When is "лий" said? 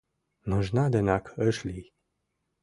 1.67-1.85